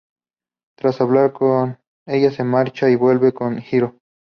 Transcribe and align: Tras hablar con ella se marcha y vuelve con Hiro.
Tras 0.79 0.99
hablar 0.99 1.31
con 1.31 1.77
ella 2.07 2.31
se 2.31 2.43
marcha 2.43 2.89
y 2.89 2.95
vuelve 2.95 3.33
con 3.33 3.59
Hiro. 3.61 3.99